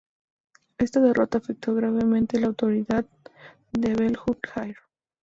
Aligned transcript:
Esta 0.79 0.99
derrota 0.99 1.37
afectó 1.37 1.75
gravemente 1.75 2.39
la 2.39 2.47
autoridad 2.47 3.05
de 3.71 3.91
Abu'l-Jayr. 3.93 4.75